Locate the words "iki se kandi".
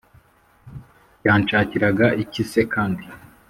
2.23-3.05